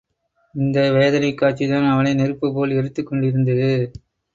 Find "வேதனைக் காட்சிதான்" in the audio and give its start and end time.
0.91-1.91